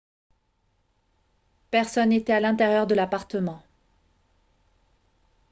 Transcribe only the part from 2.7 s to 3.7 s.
de l'appartement